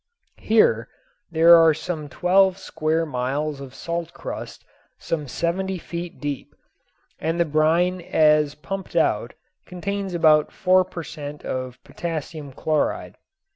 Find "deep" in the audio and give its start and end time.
6.19-6.55